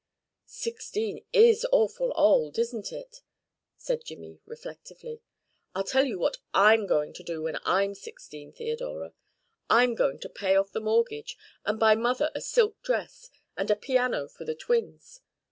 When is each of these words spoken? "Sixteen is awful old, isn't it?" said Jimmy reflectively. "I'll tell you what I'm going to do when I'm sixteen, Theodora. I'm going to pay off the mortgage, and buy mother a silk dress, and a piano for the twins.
"Sixteen 0.47 1.23
is 1.31 1.63
awful 1.71 2.11
old, 2.15 2.57
isn't 2.57 2.91
it?" 2.91 3.21
said 3.77 4.03
Jimmy 4.03 4.39
reflectively. 4.47 5.21
"I'll 5.75 5.83
tell 5.83 6.05
you 6.05 6.17
what 6.17 6.37
I'm 6.55 6.87
going 6.87 7.13
to 7.13 7.23
do 7.23 7.43
when 7.43 7.59
I'm 7.65 7.93
sixteen, 7.93 8.51
Theodora. 8.51 9.13
I'm 9.69 9.93
going 9.93 10.17
to 10.21 10.27
pay 10.27 10.55
off 10.55 10.71
the 10.71 10.79
mortgage, 10.81 11.37
and 11.65 11.79
buy 11.79 11.93
mother 11.93 12.31
a 12.33 12.41
silk 12.41 12.81
dress, 12.81 13.29
and 13.55 13.69
a 13.69 13.75
piano 13.75 14.27
for 14.27 14.43
the 14.43 14.55
twins. 14.55 15.21